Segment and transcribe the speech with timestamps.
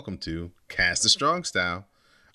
[0.00, 1.84] Welcome to Cast the Strong Style.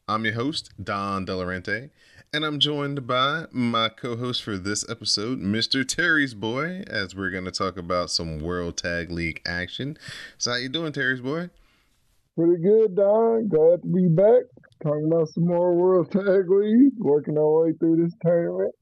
[0.08, 1.90] I'm your host, Don Delarente,
[2.32, 5.84] and I'm joined by my co host for this episode, Mr.
[5.84, 9.98] Terry's Boy, as we're going to talk about some World Tag League action.
[10.38, 11.50] So, how you doing, Terry's Boy?
[12.38, 13.48] Pretty good, Don.
[13.48, 14.44] Glad to be back.
[14.84, 18.76] Talking about some more World Tag League, working our way through this tournament.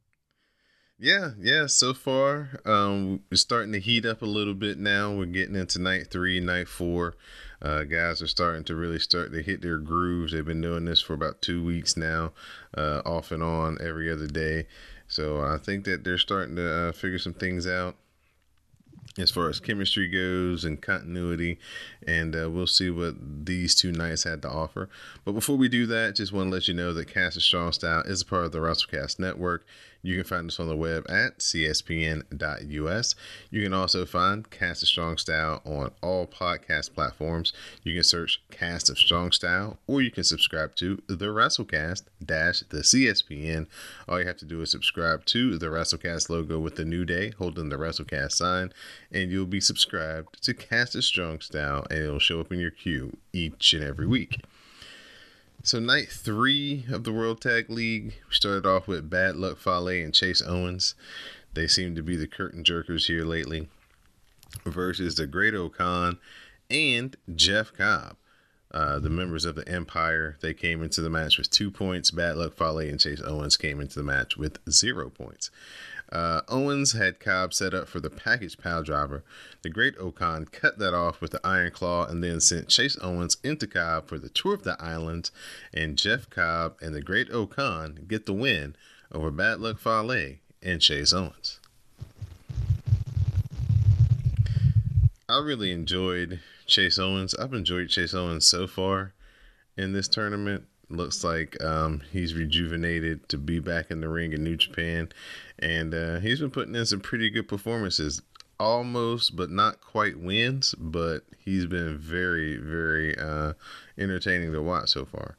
[1.03, 1.65] Yeah, yeah.
[1.65, 5.13] So far, um, we're starting to heat up a little bit now.
[5.13, 7.15] We're getting into night three, night four.
[7.61, 10.31] Uh, guys are starting to really start to hit their grooves.
[10.31, 12.31] They've been doing this for about two weeks now,
[12.77, 14.67] uh, off and on every other day.
[15.09, 17.97] So I think that they're starting to uh, figure some things out
[19.17, 21.59] as far as chemistry goes and continuity,
[22.07, 24.89] and uh, we'll see what these two nights had to offer.
[25.25, 27.73] But before we do that, just want to let you know that Cast of Strong
[27.73, 29.65] Style is a part of the WrestleCast Network.
[30.05, 33.15] You can find us on the web at cspn.us.
[33.49, 37.53] You can also find Cast of Strong Style on all podcast platforms.
[37.83, 42.59] You can search Cast of Strong Style, or you can subscribe to the WrestleCast dash
[42.69, 43.67] the CSPN.
[44.09, 47.31] All you have to do is subscribe to the WrestleCast logo with the new day
[47.37, 48.73] holding the WrestleCast sign,
[49.09, 52.71] and you'll be subscribed to Cast of Strong Style, and it'll show up in your
[52.71, 54.41] queue each and every week.
[55.65, 59.87] So night three of the World Tag League, we started off with Bad Luck Fale
[59.87, 60.93] and Chase Owens.
[61.53, 63.69] They seem to be the curtain jerkers here lately.
[64.65, 66.19] Versus the Great-O-Khan
[66.69, 68.17] and Jeff Cobb.
[68.73, 72.11] Uh, the members of the Empire, they came into the match with two points.
[72.11, 75.49] Bad Luck Fale and Chase Owens came into the match with zero points.
[76.13, 79.23] Uh, Owens had Cobb set up for the package pile driver.
[79.63, 83.65] The Great-O-Khan cut that off with the Iron Claw and then sent Chase Owens into
[83.65, 85.31] Cobb for the tour of the island.
[85.73, 88.75] And Jeff Cobb and the Great-O-Khan get the win
[89.11, 91.59] over Bad Luck Fale and Chase Owens.
[95.27, 97.33] I really enjoyed Chase Owens.
[97.33, 99.13] I've enjoyed Chase Owens so far
[99.75, 100.65] in this tournament.
[100.93, 105.09] Looks like um, he's rejuvenated to be back in the ring in New Japan,
[105.57, 108.21] and uh, he's been putting in some pretty good performances.
[108.59, 113.53] Almost, but not quite wins, but he's been very, very uh,
[113.97, 115.35] entertaining to watch so far.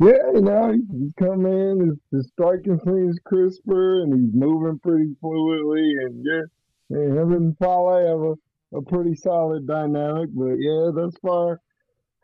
[0.00, 5.14] Yeah, you know, he's come in, his, his striking seems crisper, and he's moving pretty
[5.22, 6.42] fluidly, and yeah,
[6.90, 11.60] and him and Fale have a, a pretty solid dynamic, but yeah, thus far,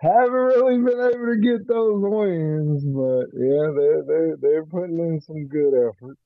[0.01, 5.21] haven't really been able to get those wins, but yeah, they're they're they're putting in
[5.21, 6.17] some good effort.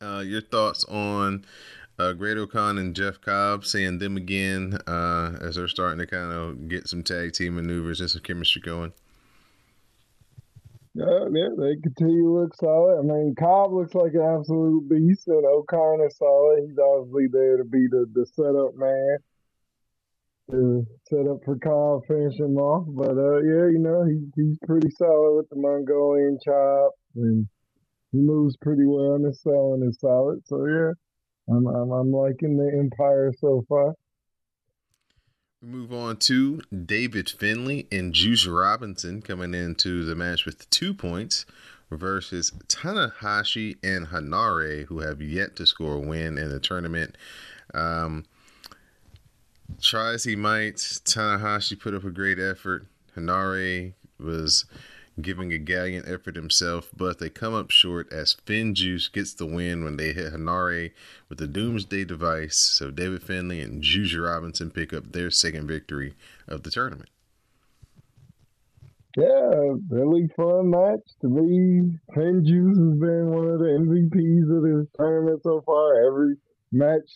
[0.00, 1.44] Uh, your thoughts on
[1.98, 6.68] uh, Great-O-Khan and Jeff Cobb, seeing them again uh, as they're starting to kind of
[6.68, 8.92] get some tag team maneuvers and some chemistry going?
[10.94, 12.98] Yeah, yeah, they continue to look solid.
[12.98, 16.64] I mean, Cobb looks like an absolute beast, and is solid.
[16.66, 19.18] He's obviously there to be the, the setup man
[20.48, 22.86] set up for Cobb, finish him off.
[22.88, 27.48] But uh, yeah, you know, he, he's pretty solid with the Mongolian chop, and
[28.12, 30.40] he moves pretty well, and his selling is solid.
[30.46, 30.92] So yeah,
[31.48, 33.94] I'm, I'm I'm liking the Empire so far.
[35.62, 40.92] We move on to David Finlay and Juice Robinson coming into the match with two
[40.92, 41.46] points
[41.90, 47.16] versus Tanahashi and Henare, who have yet to score a win in the tournament.
[47.72, 48.26] Um,
[49.80, 52.86] try as he might, Tanahashi put up a great effort.
[53.16, 54.64] Henare was
[55.20, 59.84] giving a gallant effort himself, but they come up short as FinJuice gets the win
[59.84, 60.92] when they hit Henare
[61.28, 62.56] with the Doomsday device.
[62.56, 66.14] So David Finlay and Juice Robinson pick up their second victory
[66.46, 67.08] of the tournament.
[69.16, 71.98] Yeah, really fun match to me.
[72.14, 76.06] FinJuice has been one of the MVPs of this tournament so far.
[76.06, 76.36] Every
[76.70, 77.08] match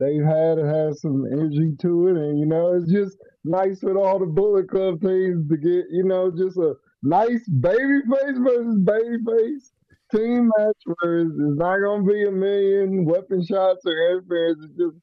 [0.00, 3.96] they've had it has some energy to it, and you know it's just nice with
[3.96, 8.78] all the Bullet Club teams to get you know just a nice baby face versus
[8.82, 9.72] baby face
[10.12, 14.58] team match where it's, it's not gonna be a million weapon shots or interference.
[14.64, 14.96] It's just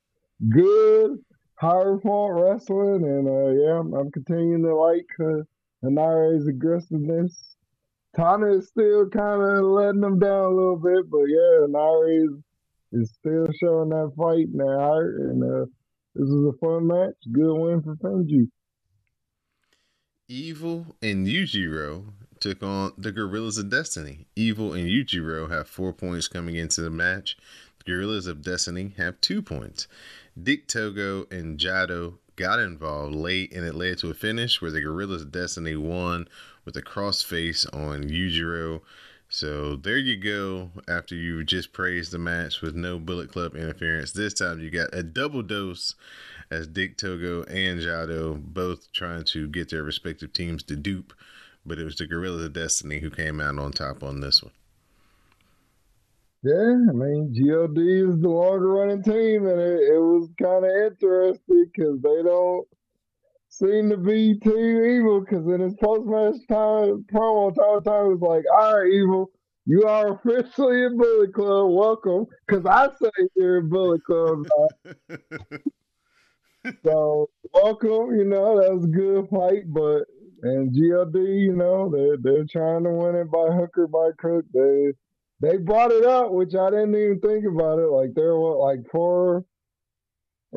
[0.50, 1.18] good,
[1.56, 5.44] higher point wrestling, and uh, yeah, I'm, I'm continuing to like uh,
[5.84, 7.56] Henare's aggressiveness.
[8.16, 12.32] Tana is still kind of letting them down a little bit, but yeah, Henare is
[12.92, 14.98] is still showing that fight now.
[15.00, 15.66] And uh,
[16.16, 17.16] this was a fun match.
[17.32, 18.50] Good win for FinJuice.
[20.30, 24.28] Evil and Yujiro took on the Guerrillas of Destiny.
[24.36, 27.38] Evil and Yujiro have four points coming into the match.
[27.80, 29.88] The Guerrillas of Destiny have two points.
[30.42, 34.82] Dick Togo and Jado got involved late, and it led to a finish where the
[34.82, 36.28] Guerrillas of Destiny won
[36.66, 38.82] with a crossface on Yujiro.
[39.38, 40.72] So there you go.
[40.88, 44.90] After you just praised the match with no Bullet Club interference, this time you got
[44.94, 45.94] a double dose
[46.50, 51.14] as Dick Togo and Jado both trying to get their respective teams to dupe
[51.68, 54.54] but it was the Guerrillas of Destiny who came out on top on this one.
[56.42, 60.72] Yeah, I mean, GOD is the longer running team, and it, it was kind of
[60.72, 62.68] interesting because they don't
[63.58, 65.22] seem to be too evil.
[65.22, 69.32] Because in his post match time promo, Tyler Time was like, "All right, evil,
[69.66, 71.72] you are officially in Bullet Club.
[71.72, 74.46] Welcome." Because I say you're in Bullet Club.
[76.84, 78.16] so welcome.
[78.16, 80.06] You know that was a good fight, but
[80.44, 84.46] and GLD, you know, they're they're trying to win it by hook or by crook.
[84.54, 84.94] They
[85.42, 87.88] they brought it up, which I didn't even think about it.
[87.88, 89.46] Like they're what, like four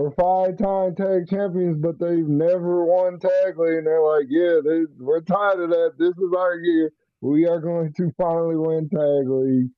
[0.00, 3.79] or five time tag champions, but they've never won tag league.
[3.79, 5.93] And they're like, yeah, they, we're tired of that.
[5.99, 6.91] This is our year.
[7.20, 9.69] We are going to finally win tag league.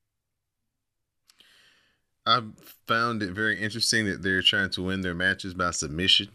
[2.25, 2.41] I
[2.87, 6.29] found it very interesting that they're trying to win their matches by submission.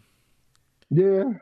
[0.91, 1.33] Yeah,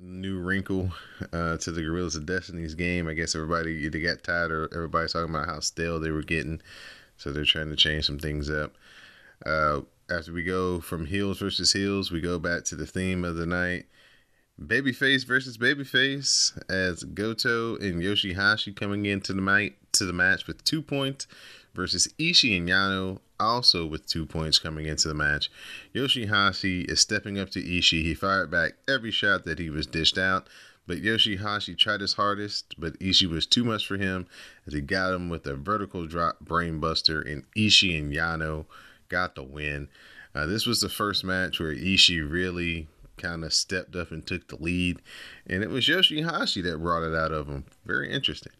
[0.00, 0.90] new wrinkle
[1.32, 3.06] uh, to the Guerrillas of Destiny's game.
[3.06, 6.60] I guess everybody either got tired or everybody's talking about how stale they were getting,
[7.16, 8.74] so they're trying to change some things up.
[9.44, 9.80] Uh,
[10.10, 13.46] after we go from heels versus heels, we go back to the theme of the
[13.46, 13.86] night.
[14.60, 20.62] Babyface versus Babyface as Goto and Yoshihashi coming into the night to the match with
[20.64, 21.26] two points
[21.74, 25.50] versus Ishii and Yano also with two points coming into the match.
[25.94, 28.02] Yoshihashi is stepping up to Ishii.
[28.02, 30.46] He fired back every shot that he was dished out,
[30.86, 34.26] but Yoshihashi tried his hardest, but Ishii was too much for him
[34.66, 38.66] as he got him with a vertical drop brainbuster, and Ishii and Yano
[39.12, 39.88] got the win.
[40.34, 42.88] Uh, this was the first match where Ishii really
[43.18, 45.00] kind of stepped up and took the lead,
[45.46, 47.64] and it was Yoshihashi that brought it out of him.
[47.84, 48.52] Very interesting.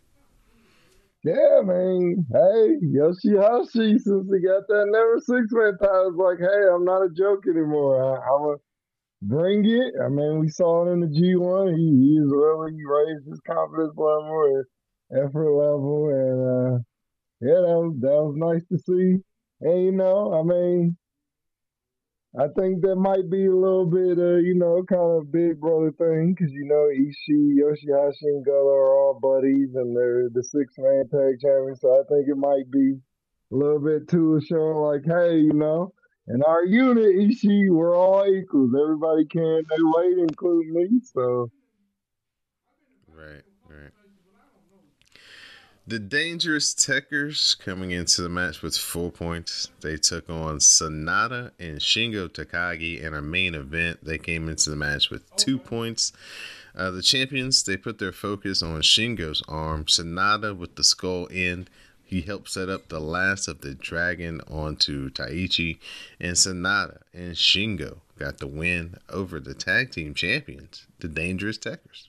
[1.25, 2.27] Yeah, man.
[2.31, 7.07] Hey, Yoshihashi, since he got that never six man title, it's like, hey, I'm not
[7.07, 7.97] a joke anymore.
[8.03, 8.63] I, am to
[9.23, 9.95] bring it.
[10.05, 11.77] I mean, we saw it in the G1.
[11.79, 14.65] He, he's really raised his confidence level
[15.11, 16.09] and effort level.
[16.11, 16.79] And uh,
[17.41, 19.23] yeah, that was, that was nice to see.
[19.62, 20.97] And, you know, I mean,
[22.38, 25.93] I think that might be a little bit, uh, you know, kind of big brother
[25.93, 30.73] thing because you know Ishii, Yoshihashi, and Gullo are all buddies, and they're the six
[30.79, 31.81] man tag champions.
[31.82, 32.94] So I think it might be
[33.53, 35.93] a little bit too showing like, hey, you know,
[36.26, 38.73] in our unit, Ishii, we're all equals.
[38.82, 41.00] Everybody can they weight, including me.
[41.12, 41.50] So,
[43.08, 43.43] right.
[45.93, 49.69] The Dangerous Tekkers coming into the match with four points.
[49.83, 54.03] They took on Sanada and Shingo Takagi in our main event.
[54.03, 56.15] They came into the match with two points.
[56.75, 59.85] Uh, the champions, they put their focus on Shingo's arm.
[59.85, 61.69] Sanada with the skull end.
[62.03, 65.79] He helped set up the last of the dragon onto Taichi.
[66.19, 72.09] And Sanada and Shingo got the win over the tag team champions, the Dangerous Tekkers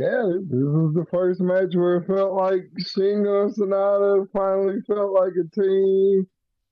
[0.00, 5.12] yeah, this is the first match where it felt like Shingo and Sanada finally felt
[5.12, 6.26] like a team.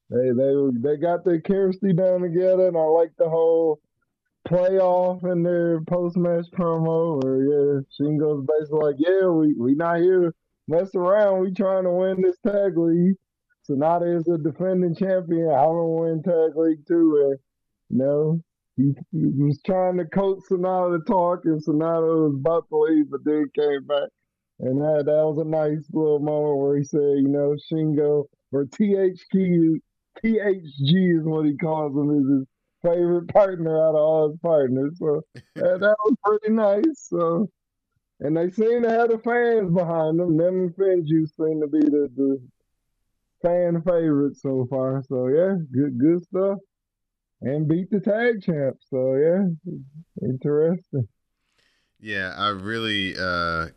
[0.09, 3.81] They they they got their chemistry down together, and I like the whole
[4.49, 7.23] playoff and their post match promo.
[7.23, 10.33] Where yeah, Shingo's basically like, yeah, we we not here to
[10.67, 11.41] mess around.
[11.41, 13.17] We trying to win this tag league.
[13.69, 15.51] Sanada is a defending champion.
[15.51, 17.29] I want to win tag league too.
[17.29, 17.39] And
[17.91, 18.41] you know,
[18.79, 23.11] he, he was trying to coach Sanada to talk, and Sanada was about to leave,
[23.11, 24.09] but then came back.
[24.61, 28.65] And that, that was a nice little moment where he said, you know, Shingo, or
[28.67, 29.81] THQ,
[30.25, 32.47] THG is what he calls him, is his
[32.85, 34.97] favorite partner out of all his partners.
[34.99, 35.23] So
[35.57, 37.09] that, that was pretty nice.
[37.09, 37.49] So,
[38.21, 40.37] and they seem to have the fans behind them.
[40.37, 42.41] Them and FinJuice seem to be the, the
[43.43, 45.03] fan favorite so far.
[45.09, 46.59] So yeah, good good stuff
[47.41, 48.79] and beat the tag champ.
[48.89, 49.45] So yeah,
[50.23, 51.09] interesting.
[52.01, 53.69] Yeah, I really uh,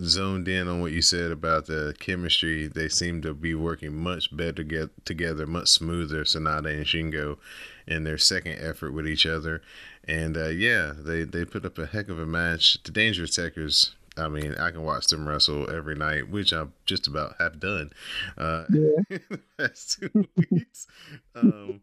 [0.00, 2.66] zoned in on what you said about the chemistry.
[2.66, 6.24] They seem to be working much better get together, much smoother.
[6.24, 7.38] Sanada and Shingo
[7.86, 9.62] in their second effort with each other,
[10.04, 12.82] and uh, yeah, they they put up a heck of a match.
[12.82, 13.92] The Dangerous Tekkers.
[14.18, 17.90] I mean, I can watch them wrestle every night, which I just about have done
[18.38, 18.96] uh, yeah.
[19.28, 20.86] the past two weeks.
[21.34, 21.82] Um,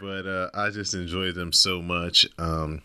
[0.00, 2.26] but uh, I just enjoy them so much.
[2.38, 2.82] Um,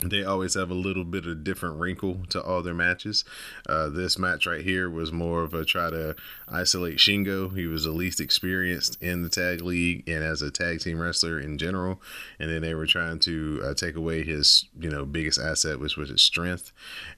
[0.00, 3.24] they always have a little bit of different wrinkle to all their matches.
[3.66, 6.14] Uh, this match right here was more of a try to
[6.46, 7.56] isolate Shingo.
[7.56, 11.40] He was the least experienced in the tag league and as a tag team wrestler
[11.40, 12.02] in general.
[12.38, 15.96] And then they were trying to uh, take away his, you know, biggest asset, which
[15.96, 16.72] was his strength.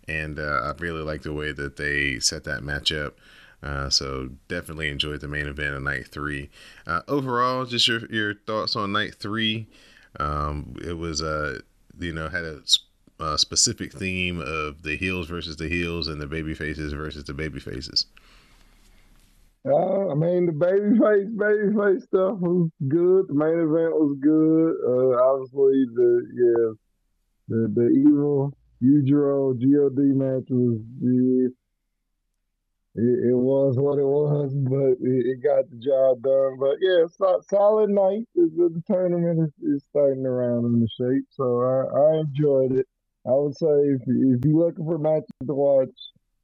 [0.07, 3.19] And uh, I really like the way that they set that match up.
[3.63, 6.49] Uh, so definitely enjoyed the main event of night three.
[6.87, 9.67] Uh, overall, just your your thoughts on night three.
[10.21, 11.59] Um, it was uh
[11.99, 12.61] you know had a,
[13.21, 17.35] a, specific theme of the heels versus the heels and the baby faces versus the
[17.35, 18.07] baby faces.
[19.67, 23.27] Uh, I mean, the baby face, baby face stuff was good.
[23.29, 24.77] The main event was good.
[24.87, 26.73] Uh, obviously, the yeah,
[27.49, 31.49] the the evil Yujiro God match was yeah,
[32.95, 36.59] it, it, was what it was, but it, it, got the job done.
[36.59, 38.27] But yeah, so, solid night.
[38.35, 42.87] The, tournament is, is, starting around in the shape, so I, I enjoyed it.
[43.27, 45.95] I would say if, if you're looking for matches to watch,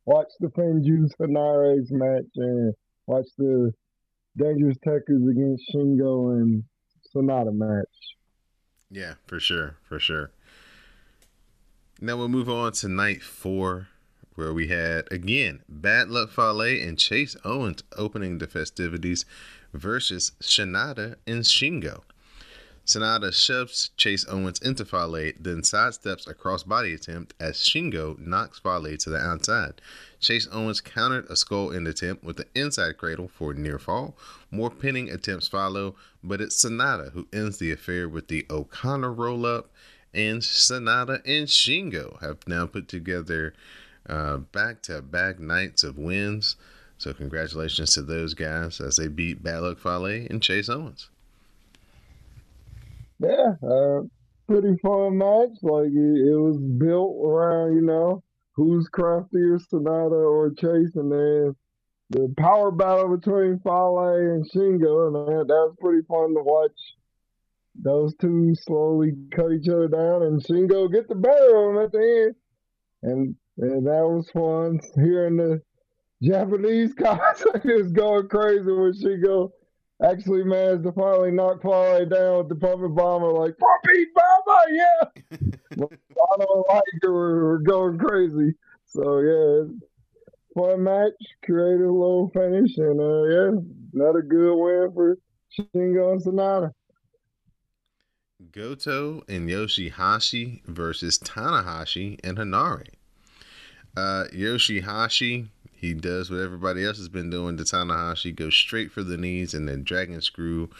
[0.04, 2.74] watch the FinJuice Henare's match and
[3.06, 3.72] watch the
[4.36, 6.64] Dangerous Tekkers against Shingo and
[7.14, 7.86] Sanada match.
[8.90, 10.30] Yeah, for sure, for sure.
[12.00, 13.88] Now we'll move on to night four
[14.34, 19.24] where we had again Bad Luck Fale and Chase Owens opening the festivities
[19.72, 22.02] versus Sanada and Shingo.
[22.86, 28.98] Sanada shoves Chase Owens into Fale, then sidesteps a crossbody attempt as Shingo knocks Fale
[28.98, 29.80] to the outside.
[30.20, 34.18] Chase Owens countered a skull end attempt with an inside cradle for a near fall.
[34.50, 39.46] More pinning attempts follow, but it's Sanada who ends the affair with the O'Connor roll
[39.46, 39.70] up.
[40.12, 43.54] And Sanada and Shingo have now put together
[44.06, 46.56] back to back nights of wins.
[46.98, 51.10] So congratulations to those guys as they beat Bad Luck Fale and Chase Owens.
[53.18, 54.02] Yeah, uh,
[54.48, 55.56] pretty fun match.
[55.62, 61.56] Like it, it, was built around, you know, who's craftier, Sanada or Chase, and then
[62.10, 66.72] the power battle between Fale and Shingo, and that, that was pretty fun to watch.
[67.76, 71.92] Those two slowly cut each other down, and Shingo get the better of them at
[71.92, 72.34] the end.
[73.02, 75.62] And and that was fun hearing the
[76.22, 76.94] Japanese
[77.64, 79.50] is going crazy when Shingo
[80.02, 85.08] actually managed to finally knock Fale down with the pumping bomber, like pumping bomber, yeah.
[85.84, 87.08] I don't like it.
[87.08, 88.54] We're, going crazy.
[88.86, 89.64] So yeah,
[90.54, 91.12] fun match,
[91.44, 93.50] creative little finish, and uh, yeah,
[93.92, 95.18] another good win for
[95.58, 96.72] Shingo and Sanada.
[98.52, 102.88] Goto and Yoshihashi versus Tanahashi and Henare.
[103.96, 109.02] Uh, Yoshihashi, he does what everybody else has been doing to Tanahashi, goes straight for
[109.02, 110.70] the knees and then dragon screw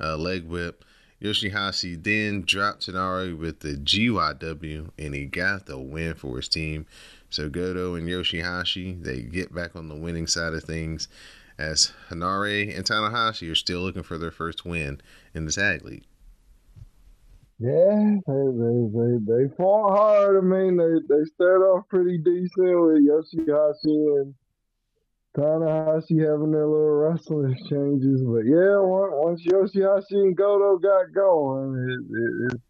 [0.00, 0.84] uh, leg whip.
[1.22, 6.86] Yoshihashi then dropped Henare with the GYW and he got the win for his team.
[7.30, 11.08] So Goto and Yoshihashi, they get back on the winning side of things
[11.56, 15.00] as Henare and Tanahashi are still looking for their first win
[15.32, 16.04] in the tag league.
[17.60, 20.36] Yeah, they, they they they fought hard.
[20.36, 24.34] I mean, they they started off pretty decent with Yoshihashi and
[25.36, 28.22] Tanahashi having their little wrestling exchanges.
[28.22, 32.60] But yeah, once Yoshihashi and Goto got going, it, it, it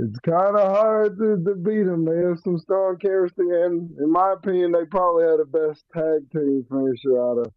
[0.00, 2.04] it's kind of hard to, to beat them.
[2.04, 6.30] They have some strong chemistry, and in my opinion, they probably had the best tag
[6.30, 7.52] team finisher out of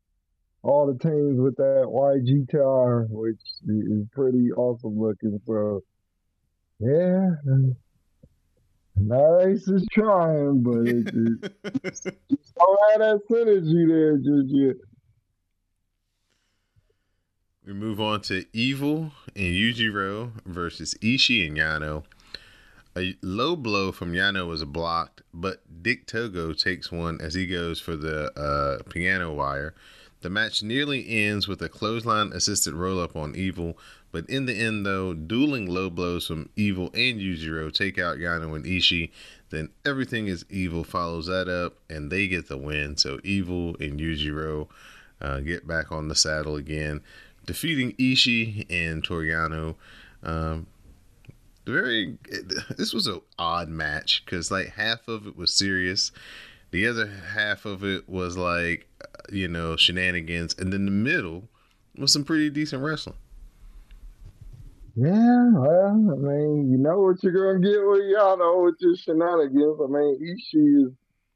[0.63, 5.39] all the teams with that YG tower, which is pretty awesome looking.
[5.47, 5.83] So,
[6.79, 7.29] yeah,
[8.95, 11.07] nice is trying, but it,
[11.63, 14.75] it just don't have that synergy there just yet.
[17.65, 22.03] We move on to Evil and Yujiro versus Ishii and Yano.
[22.97, 27.79] A low blow from Yano was blocked, but Dick Togo takes one as he goes
[27.79, 29.73] for the uh, piano wire.
[30.21, 33.77] The match nearly ends with a clothesline assisted roll up on Evil,
[34.11, 38.55] but in the end, though, dueling low blows from Evil and Yujiro take out Yano
[38.55, 39.09] and Ishii.
[39.49, 42.97] Then everything is Evil follows that up, and they get the win.
[42.97, 44.67] So Evil and Yujiro
[45.21, 47.01] uh, get back on the saddle again,
[47.45, 49.75] defeating Ishii and Toru Yano.
[50.23, 50.67] Um,
[51.65, 52.17] very,
[52.77, 56.11] this was an odd match because like half of it was serious,
[56.71, 58.87] the other half of it was like
[59.31, 61.49] you know, shenanigans, and then the middle
[61.97, 63.17] was some pretty decent wrestling.
[64.95, 69.79] Yeah, well, I mean, you know what you're gonna get with Yano with your shenanigans.
[69.81, 70.93] I mean, Ishii is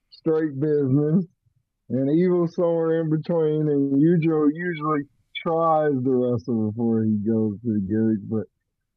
[0.10, 1.26] straight business,
[1.90, 5.04] and Evil somewhere in between, and Yujiro usually
[5.42, 8.30] tries to wrestle before he goes to the gig.
[8.30, 8.48] But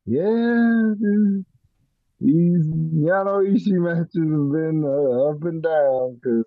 [0.06, 1.44] yeah, dude,
[2.20, 6.44] these Yano Ishii matches have been uh, up and down because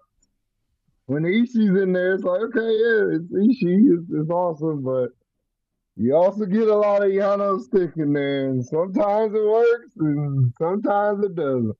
[1.05, 5.09] when Ishii's in there, it's like, okay, yeah, it's Ishii, it's, it's awesome, but
[5.97, 11.25] you also get a lot of Yano sticking there, and sometimes it works, and sometimes
[11.25, 11.75] it doesn't.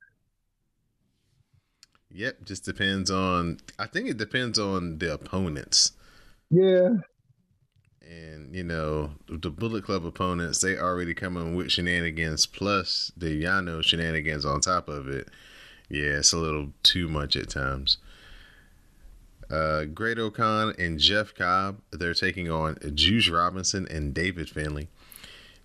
[2.14, 3.60] Yep, just depends on.
[3.80, 5.94] I think it depends on the opponents.
[6.50, 6.90] Yeah.
[8.02, 13.44] And you know the Bullet Club opponents, they already come in with shenanigans plus the
[13.44, 15.30] Yano shenanigans on top of it.
[15.90, 17.98] Yeah, it's a little too much at times.
[19.52, 24.88] Uh, Great-O-Khan and Jeff Cobb, they're taking on Juice Robinson and David Finlay.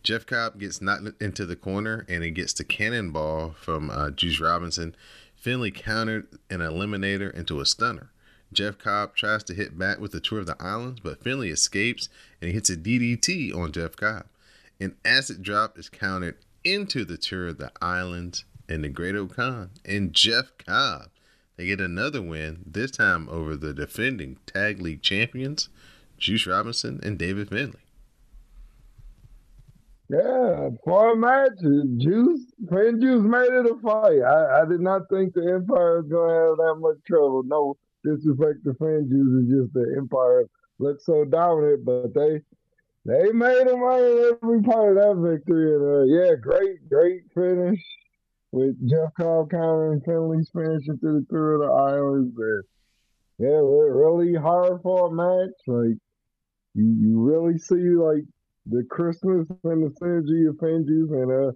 [0.02, 4.40] Jeff Cobb gets knocked into the corner and he gets the cannonball from uh, Juice
[4.40, 4.94] Robinson.
[5.36, 8.10] Finlay countered an eliminator into a stunner.
[8.52, 12.08] Jeff Cobb tries to hit back with the Tour of the Islands, but Finlay escapes
[12.40, 14.26] and he hits a DDT on Jeff Cobb.
[14.80, 20.12] An acid drop is countered into the Tour of the Islands, and the Great-O-Khan and
[20.12, 21.10] Jeff Cobb
[21.56, 25.68] they get another win, this time over the defending Tag League champions,
[26.18, 27.80] Juice Robinson and David Finlay.
[30.08, 31.58] Yeah, fun match.
[31.60, 34.22] Juice, FinJuice made it a fight.
[34.22, 37.42] I, I did not think the Empire was going to have that much trouble.
[37.42, 40.44] No disrespect to FinJuice, it's just the Empire
[40.78, 42.40] looked so dominant, but they
[43.04, 45.74] they made him earn every part of that victory.
[45.74, 47.80] And uh, yeah, great, great finish
[48.52, 52.34] with Jeff Cobb countering Finlay's finishing through the through of the islands.
[52.38, 52.64] And
[53.38, 55.54] yeah, really hard for a match.
[55.66, 55.98] Like
[56.74, 58.24] you, you really see like
[58.66, 61.12] the Christmas and the synergy of Finjuice.
[61.22, 61.52] And uh,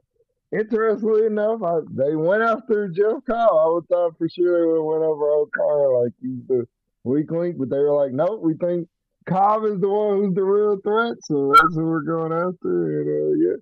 [0.52, 3.50] interestingly enough, I, they went after Jeff Cobb.
[3.50, 6.66] I would thought for sure they would have went over O-Khan like he's the
[7.04, 8.88] weak link, but they were like, nope, we think
[9.26, 13.00] Cobb is the one who's the real threat, so that's who we're going after.
[13.00, 13.56] And uh, yeah,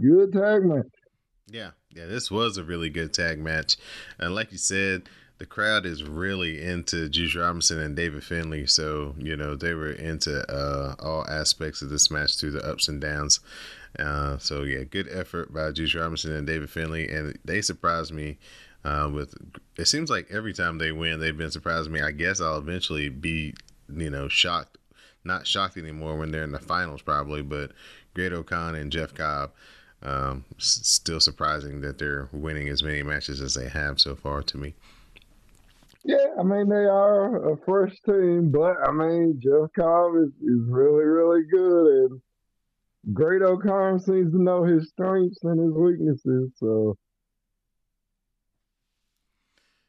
[0.00, 0.97] good tag match.
[1.50, 3.76] Yeah, yeah, this was a really good tag match,
[4.18, 9.14] and like you said, the crowd is really into Juice Robinson and David Finlay, So
[9.18, 13.00] you know they were into uh, all aspects of this match through the ups and
[13.00, 13.40] downs.
[13.98, 18.38] Uh, so yeah, good effort by Juice Robinson and David Finlay, and they surprised me.
[18.84, 19.34] Uh, with
[19.76, 22.00] it seems like every time they win, they've been surprising me.
[22.00, 23.54] I guess I'll eventually be,
[23.92, 24.78] you know, shocked,
[25.24, 27.42] not shocked anymore when they're in the finals probably.
[27.42, 27.72] But
[28.14, 29.50] Great-O-Khan and Jeff Cobb,
[30.02, 34.56] um, still surprising that they're winning as many matches as they have so far to
[34.56, 34.74] me.
[36.04, 40.68] Yeah, I mean they are a first team, but I mean Jeff Cobb is, is
[40.68, 42.20] really really good, and
[43.12, 46.50] Great-O-Khan seems to know his strengths and his weaknesses.
[46.56, 46.96] So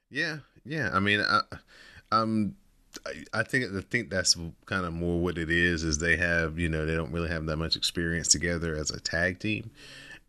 [0.10, 0.90] yeah, yeah.
[0.92, 1.42] I mean, I,
[2.12, 2.56] um,
[3.34, 5.84] I think I think that's kind of more what it is.
[5.84, 9.00] Is they have you know they don't really have that much experience together as a
[9.00, 9.70] tag team,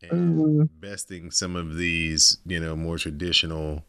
[0.03, 0.63] and mm-hmm.
[0.81, 3.85] besting some of these you know more traditional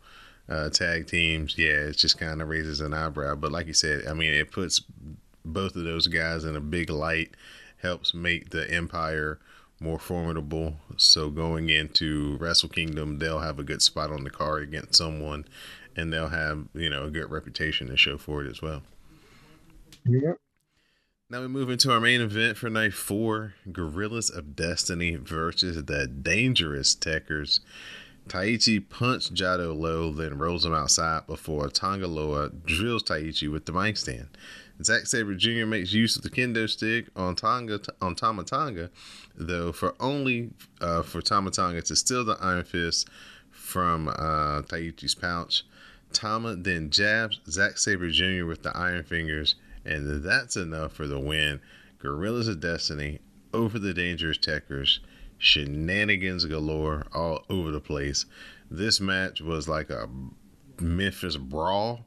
[0.49, 1.57] uh, tag teams.
[1.57, 3.35] Yeah, it just kind of raises an eyebrow.
[3.35, 4.81] But like you said, I mean, it puts
[5.43, 7.31] both of those guys in a big light,
[7.81, 9.39] helps make the Empire
[9.79, 10.75] more formidable.
[10.97, 15.45] So going into Wrestle Kingdom, they'll have a good spot on the card against someone
[15.95, 18.81] and they'll have you know a good reputation to show for it as well.
[20.05, 20.37] Yep.
[21.29, 26.07] Now we move into our main event for night four: Guerrillas of Destiny versus the
[26.07, 27.59] Dangerous Tekkers.
[28.27, 33.71] Taichi punched Jado low, then rolls him outside before Tanga Loa drills Taichi with the
[33.71, 34.27] mic stand.
[34.83, 35.65] Zack Sabre Jr.
[35.65, 38.89] makes use of the kendo stick on Tonga on Tama Tonga,
[39.35, 43.07] though for only uh, for Tama Tonga to steal the Iron Fist
[43.49, 45.63] from uh, Taichi's pouch.
[46.13, 48.45] Tama then jabs Zack Sabre Jr.
[48.45, 51.59] with the Iron Fingers, and that's enough for the win.
[51.99, 53.19] Guerrillas of Destiny
[53.53, 54.99] over the Dangerous Tekkers.
[55.37, 58.25] Shenanigans galore all over the place.
[58.69, 60.07] This match was like a
[60.79, 62.05] Memphis brawl.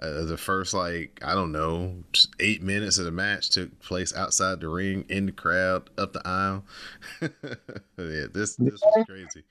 [0.00, 1.94] Uh, the first like I don't know
[2.40, 6.26] eight minutes of the match took place outside the ring in the crowd up the
[6.26, 6.64] aisle.
[7.20, 9.44] yeah, this this was crazy.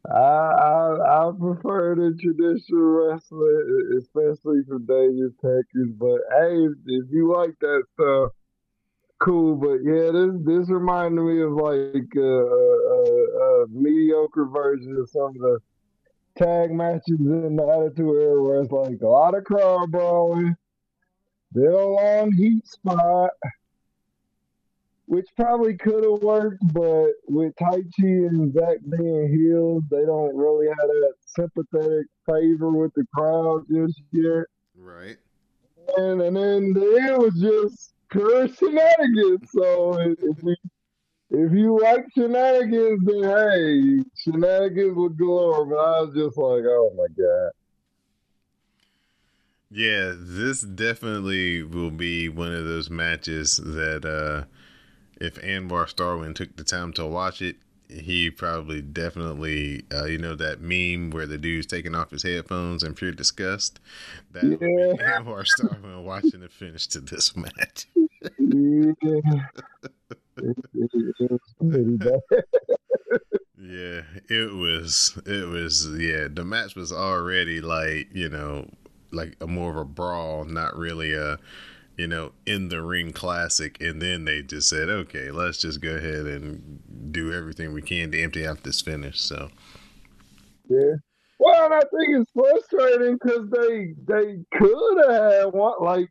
[0.09, 5.99] I, I I prefer the traditional wrestling, especially for Dangerous Tekkers.
[5.99, 8.33] But hey, if, you like that stuff,
[9.19, 9.57] cool.
[9.57, 15.29] But yeah, this this reminded me of like a, a, a mediocre version of some
[15.29, 15.59] of the
[16.37, 20.55] tag matches in the Attitude Era, where it's like a lot of crowd brawling,
[21.53, 23.31] real long heat spot
[25.07, 30.67] which probably could have worked, but with Taichi and Zack being heels, they don't really
[30.67, 34.45] have that sympathetic favor with the crowd just yet.
[34.77, 35.17] Right.
[35.97, 39.49] And and then the end was just pure shenanigans.
[39.53, 40.57] So if you
[41.31, 45.67] if you like shenanigans, then hey, shenanigans with galore.
[45.67, 47.51] But I was just like, oh my god.
[49.71, 54.47] Yeah, this definitely will be one of those matches that uh
[55.17, 57.57] if Anwar Starwin took the time to watch it,
[57.89, 62.83] he probably definitely uh, you know that meme where the dude's taking off his headphones
[62.83, 63.81] in pure disgust.
[64.33, 65.19] That yeah.
[65.19, 67.87] Anwar Starwin watching the finish to this match.
[73.59, 75.19] yeah, it was.
[75.25, 75.89] It was.
[75.99, 78.69] Yeah, the match was already like you know,
[79.13, 81.39] like a more of a brawl, not really a
[81.97, 85.95] you know, in the ring classic, and then they just said, okay, let's just go
[85.97, 86.81] ahead and
[87.11, 89.21] do everything we can to empty out this finish.
[89.21, 89.49] So,
[90.69, 90.95] yeah.
[91.39, 96.09] Well, I think it's frustrating because they they could have had one like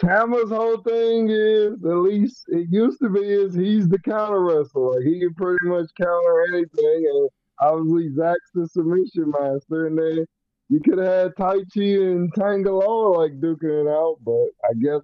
[0.00, 4.94] Tama's whole thing is at least it used to be is he's the counter wrestler.
[4.94, 6.68] Like he can pretty much counter anything,
[7.12, 7.28] and
[7.60, 10.26] obviously Zach's the submission master, and then
[10.68, 15.02] you could have had Tai Chi and Tangaloa like duking it out, but I guess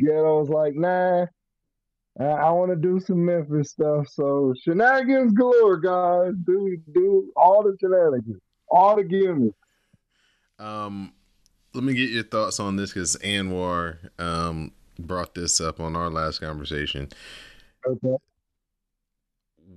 [0.00, 1.26] Gedo's like, nah,
[2.18, 4.08] I want to do some Memphis stuff.
[4.08, 6.32] So shenanigans galore, guys.
[6.46, 9.56] Do do all the shenanigans, all the gimmicks.
[10.58, 11.12] Um,
[11.74, 16.08] let me get your thoughts on this because Anwar um brought this up on our
[16.08, 17.10] last conversation.
[17.86, 18.16] Okay.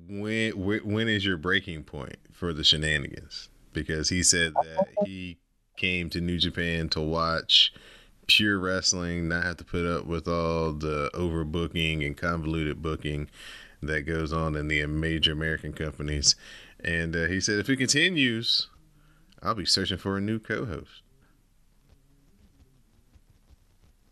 [0.07, 3.49] When when is your breaking point for the shenanigans?
[3.73, 5.37] Because he said that he
[5.77, 7.73] came to New Japan to watch
[8.27, 13.29] pure wrestling, not have to put up with all the overbooking and convoluted booking
[13.81, 16.35] that goes on in the major American companies.
[16.83, 18.67] And uh, he said if it continues,
[19.41, 21.01] I'll be searching for a new co-host.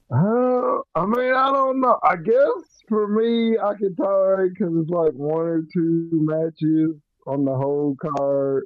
[0.10, 2.00] Uh, I mean, I don't know.
[2.02, 6.96] I guess for me, I can tolerate because it's like one or two matches
[7.28, 8.64] on the whole card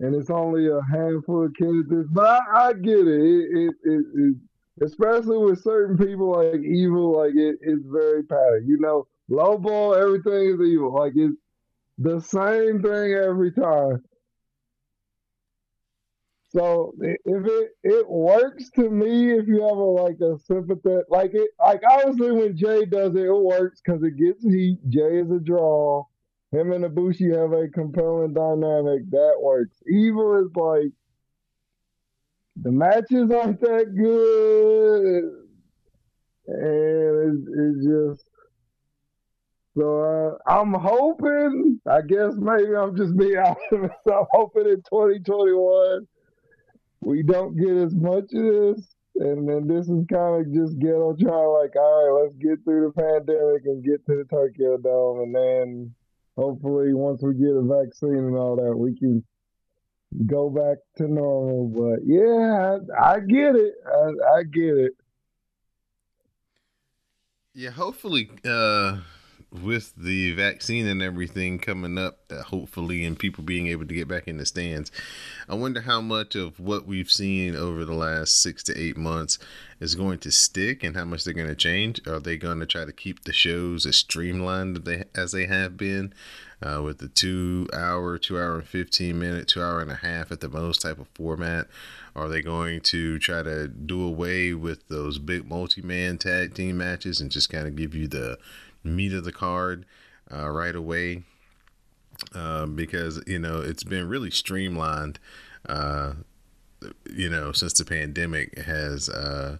[0.00, 2.06] and it's only a handful of characters.
[2.10, 3.08] But I, I get it.
[3.08, 4.36] It, it, it.
[4.80, 8.64] Especially with certain people like evil, like it, it's very pattern.
[8.68, 10.94] You know, low ball, everything is evil.
[10.94, 11.34] Like it's
[11.98, 14.04] the same thing every time.
[16.50, 21.32] So if it it works to me, if you have a like a sympathetic, like
[21.34, 24.78] it, like obviously when Jay does it, it works because it gets heat.
[24.88, 26.04] Jay is a draw
[26.52, 29.76] him and Ibushi have a compelling dynamic that works.
[29.86, 30.92] Evil is like
[32.56, 35.24] the matches aren't that good,
[36.46, 38.30] and it's, it's just
[39.76, 41.80] so uh, I'm hoping.
[41.88, 43.92] I guess maybe I'm just being optimistic.
[44.06, 46.06] I'm hoping in 2021
[47.00, 48.94] we don't get as much of this.
[49.16, 52.86] And then this is kind of just Gedo trying like, all right, let's get through
[52.86, 55.94] the pandemic and get to the Tokyo Dome, and then
[56.38, 59.24] hopefully once we get a vaccine and all that, we can
[60.26, 61.66] go back to normal.
[61.68, 63.74] But yeah, I, I get it.
[63.84, 64.92] I, I, get it.
[67.54, 68.98] Yeah, hopefully, uh,
[69.50, 74.06] with the vaccine and everything coming up, uh, hopefully, and people being able to get
[74.06, 74.90] back in the stands,
[75.48, 79.38] I wonder how much of what we've seen over the last six to eight months
[79.80, 82.06] is going to stick and how much they're going to change.
[82.06, 85.46] Are they going to try to keep the shows as streamlined as they, as they
[85.46, 86.12] have been?
[86.60, 90.32] Uh, with the two hour, two hour and 15 minute, two hour and a half
[90.32, 91.68] at the most type of format?
[92.16, 96.78] Are they going to try to do away with those big multi man tag team
[96.78, 98.38] matches and just kind of give you the
[98.84, 99.84] meat of the card
[100.32, 101.22] uh, right away
[102.34, 105.18] uh, because you know it's been really streamlined.
[105.68, 106.14] Uh,
[107.10, 109.58] you know, since the pandemic has uh,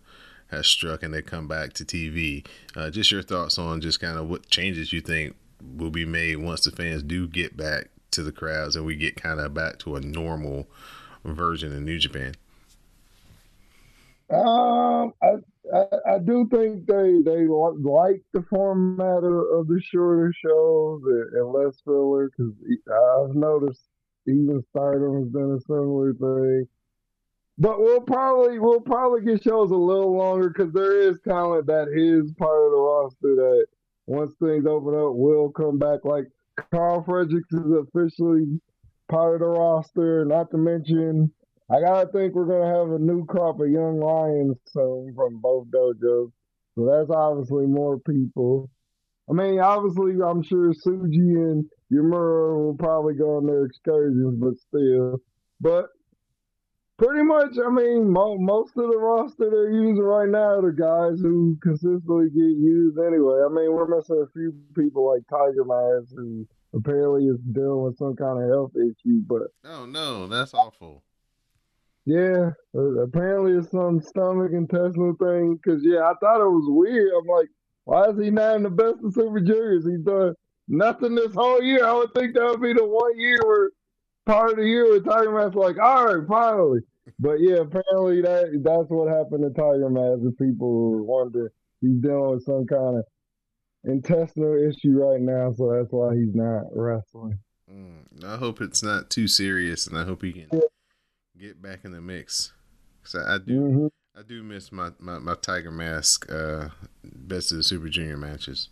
[0.50, 2.46] has struck and they come back to TV.
[2.76, 5.34] Uh, just your thoughts on just kind of what changes you think
[5.76, 9.16] will be made once the fans do get back to the crowds and we get
[9.16, 10.66] kind of back to a normal
[11.24, 12.34] version of New Japan.
[14.30, 15.36] Um, I,
[15.74, 21.80] I, I do think they they like the format of, the shorter shows and, less
[21.84, 22.52] filler because
[22.88, 23.82] I've noticed
[24.26, 26.68] even Stardom has done a similar thing.
[27.58, 31.88] But we'll probably we'll probably get shows a little longer because there is talent that
[31.88, 33.66] is part of the roster that
[34.06, 36.04] once things open up will come back.
[36.04, 36.26] Like
[36.72, 38.60] Karl Fredericks is officially
[39.08, 40.24] part of the roster.
[40.24, 41.32] Not to mention
[41.70, 45.66] I gotta think we're gonna have a new crop of young lions soon from both
[45.68, 46.32] dojos.
[46.74, 48.70] So that's obviously more people.
[49.28, 54.56] I mean, obviously, I'm sure Tsuji and Uemura will probably go on their excursions, but
[54.58, 55.20] still.
[55.60, 55.88] But
[56.98, 61.20] Pretty much, I mean, mo- most of the roster they're using right now are guys
[61.20, 63.38] who consistently get used anyway.
[63.46, 67.96] I mean, we're missing a few people like Tiger Mask, who apparently is dealing with
[67.98, 69.22] some kind of health issue.
[69.28, 71.04] But oh no, that's awful.
[72.08, 75.60] Yeah, uh, apparently it's some stomach intestinal thing.
[75.62, 77.12] Cause yeah, I thought it was weird.
[77.12, 77.48] I'm like,
[77.84, 79.84] why is he not in the best of Super Juniors?
[79.86, 80.32] He's done
[80.68, 81.84] nothing this whole year.
[81.84, 83.70] I would think that would be the one year where
[84.24, 86.80] part of the year where Tiger Mask's like, all right, finally.
[87.18, 90.22] But yeah, apparently that that's what happened to Tiger Mask.
[90.22, 93.04] The people wonder he's dealing with some kind of
[93.84, 97.38] intestinal issue right now, so that's why he's not wrestling.
[97.70, 100.62] Mm, I hope it's not too serious, and I hope he can
[101.38, 102.52] get back in the mix.
[103.04, 103.86] So I do, mm-hmm.
[104.18, 106.68] I do miss my, my, my Tiger Mask uh,
[107.04, 108.68] best of the Super Junior matches.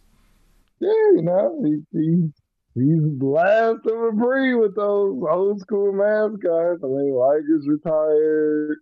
[0.81, 2.33] Yeah, you know, he, he
[2.75, 6.83] he's last of a breed with those old school mascots.
[6.85, 8.79] I mean, Liger's retired.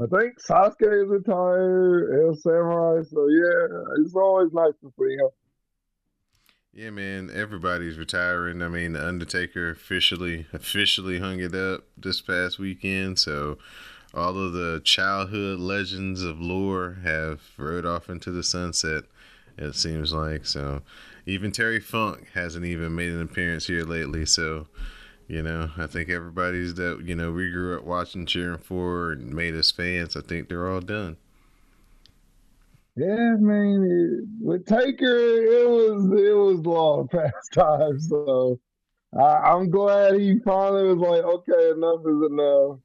[0.00, 2.24] I think Sasuke is retired.
[2.24, 3.02] El Samurai.
[3.08, 5.28] So yeah, it's always nice to see him.
[6.74, 8.62] Yeah, man, everybody's retiring.
[8.62, 13.58] I mean, the Undertaker officially officially hung it up this past weekend, so
[14.14, 19.04] all of the childhood legends of lore have rode off into the sunset.
[19.58, 20.80] It seems like so.
[21.26, 24.24] Even Terry Funk hasn't even made an appearance here lately.
[24.24, 24.66] So,
[25.28, 29.34] you know, I think everybody's that you know we grew up watching, cheering for, and
[29.34, 30.16] made us fans.
[30.16, 31.18] I think they're all done.
[32.94, 37.98] Yeah, I mean, with Taker, it was it was long past time.
[38.00, 38.60] So
[39.18, 42.78] I, am glad he finally was like, okay, enough is enough.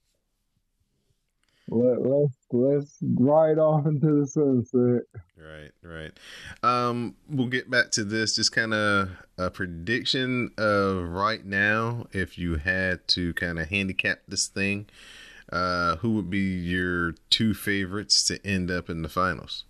[1.70, 5.04] Let, let's let's ride off into the sunset.
[5.38, 6.12] Right, right.
[6.63, 8.36] Um, we'll get back to this.
[8.36, 12.08] Just kind of a prediction of right now.
[12.13, 14.88] If you had to kind of handicap this thing,
[15.52, 19.65] uh, who would be your two favorites to end up in the finals?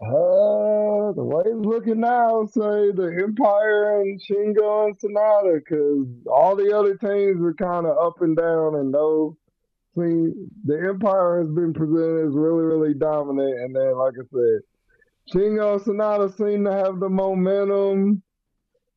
[0.00, 6.54] Uh, the way it's looking now, say the Empire and Shingo and Sanada, because all
[6.54, 9.34] the other teams are kind of up and down, and those
[9.96, 10.32] see
[10.64, 14.60] the Empire has been presented as really, really dominant, and then like I said,
[15.34, 18.22] Shingo and Sanada seem to have the momentum.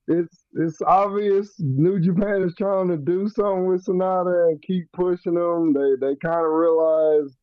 [0.07, 5.33] It's it's obvious New Japan is trying to do something with Sanada and keep pushing
[5.33, 5.73] them.
[5.73, 7.35] They they kind of realize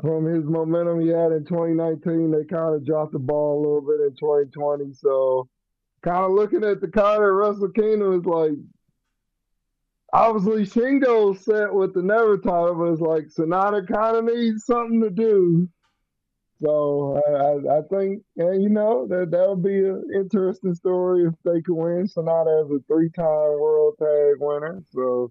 [0.00, 2.30] from his momentum he had in 2019.
[2.30, 4.92] They kind of dropped the ball a little bit in 2020.
[4.94, 5.48] So,
[6.02, 8.52] kind of looking at the card Wrestle Kingdom is like,
[10.12, 15.00] obviously Shingo's set with the never title, but it's like Sanada kind of needs something
[15.02, 15.68] to do.
[16.60, 21.34] So I, I think, and you know, that that would be an interesting story if
[21.44, 22.08] they could win.
[22.08, 24.82] Sanada as a three-time World Tag winner.
[24.92, 25.30] So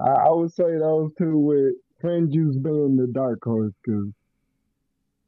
[0.00, 4.08] I, I would say those two with FinJuice being the dark horse because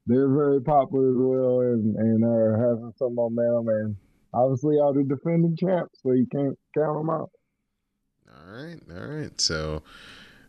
[0.06, 3.96] they're very popular as well and, and are having some momentum and
[4.32, 7.30] obviously are the defending champs, so you can't count them out.
[8.28, 9.40] All right, all right.
[9.40, 9.82] So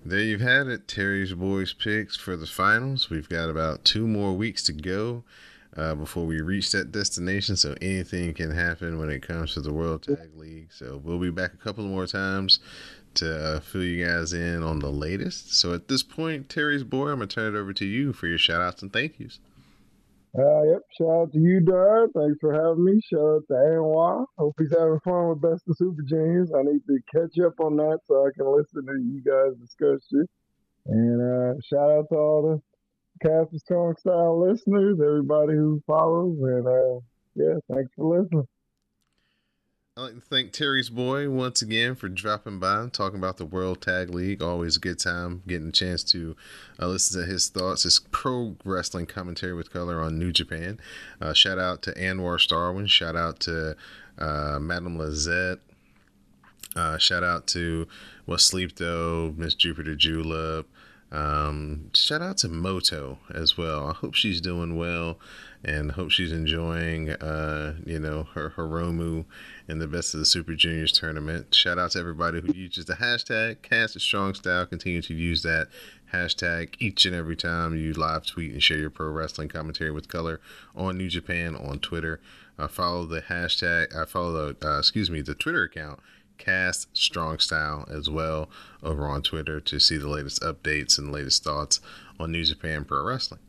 [0.05, 3.09] there you've had it, Terry's boys picks for the finals.
[3.09, 5.23] We've got about two more weeks to go
[5.75, 7.55] uh, before we reach that destination.
[7.55, 10.71] So anything can happen when it comes to the World Tag League.
[10.71, 12.59] So we'll be back a couple more times
[13.21, 15.53] uh, fill you guys in on the latest.
[15.53, 18.37] So at this point, Terry's boy, I'm gonna turn it over to you for your
[18.37, 19.39] shout outs and thank yous.
[20.37, 22.07] Uh, yep, shout out to you, Dad.
[22.15, 23.01] Thanks for having me.
[23.03, 24.25] Shout out to Anwar.
[24.37, 26.51] Hope he's having fun with Best of Super Juniors.
[26.55, 30.07] I need to catch up on that so I can listen to you guys discuss
[30.11, 30.29] it.
[30.85, 36.37] And uh, shout out to all the Cast Strong Style listeners, everybody who follows.
[36.41, 36.99] And uh,
[37.35, 38.47] yeah, thanks for listening.
[40.01, 43.45] I'd like to thank Terry's boy once again for dropping by and talking about the
[43.45, 44.41] World Tag League.
[44.41, 46.35] Always a good time getting a chance to
[46.79, 50.79] uh, listen to his thoughts, his pro wrestling commentary with color on New Japan.
[51.21, 52.89] Uh, shout out to Anwar Starwin.
[52.89, 53.75] Shout out to
[54.17, 55.59] uh, Madame Lazette.
[56.75, 57.87] Uh, shout out to
[58.25, 60.65] What Sleep Though, Miss Jupiter Julep.
[61.11, 63.87] Um, shout out to Moto as well.
[63.87, 65.19] I hope she's doing well
[65.63, 69.25] and hope she's enjoying, uh, you know, her Hiromu
[69.67, 71.53] in the Best of the Super Juniors tournament.
[71.53, 74.65] Shout out to everybody who uses the hashtag Cast of Strong Style.
[74.65, 75.67] Continue to use that
[76.13, 80.07] hashtag each and every time you live tweet and share your pro wrestling commentary with
[80.07, 80.39] color
[80.75, 82.21] on New Japan on Twitter.
[82.57, 83.93] Uh, follow the hashtag.
[83.95, 85.99] I uh, follow the uh, excuse me the Twitter account
[86.41, 88.49] Cast Strong Style as well
[88.81, 91.79] over on Twitter to see the latest updates and latest thoughts
[92.19, 93.41] on New Japan Pro Wrestling.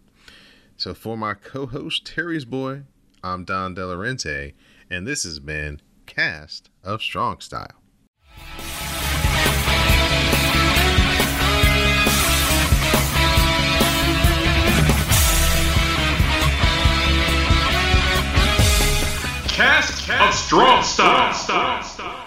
[0.77, 2.83] So for my co-host Terry's boy,
[3.25, 4.53] I'm Don Delorente,
[4.91, 7.81] and this has been Cast of Strong Style.
[19.49, 21.33] Cast, cast of Strong Style.
[21.33, 22.22] Strong style.